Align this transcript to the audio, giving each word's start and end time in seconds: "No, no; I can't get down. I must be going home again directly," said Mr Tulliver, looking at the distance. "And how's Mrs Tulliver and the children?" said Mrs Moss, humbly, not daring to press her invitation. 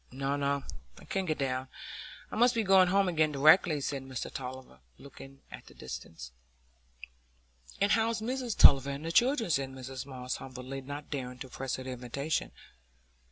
"No, 0.11 0.35
no; 0.35 0.63
I 0.97 1.05
can't 1.05 1.27
get 1.27 1.37
down. 1.37 1.67
I 2.31 2.35
must 2.35 2.55
be 2.55 2.63
going 2.63 2.87
home 2.87 3.07
again 3.07 3.31
directly," 3.31 3.79
said 3.81 4.01
Mr 4.01 4.33
Tulliver, 4.33 4.79
looking 4.97 5.41
at 5.51 5.67
the 5.67 5.75
distance. 5.75 6.31
"And 7.79 7.91
how's 7.91 8.19
Mrs 8.19 8.57
Tulliver 8.57 8.89
and 8.89 9.05
the 9.05 9.11
children?" 9.11 9.51
said 9.51 9.69
Mrs 9.69 10.07
Moss, 10.07 10.37
humbly, 10.37 10.81
not 10.81 11.11
daring 11.11 11.37
to 11.37 11.49
press 11.49 11.75
her 11.75 11.83
invitation. 11.83 12.51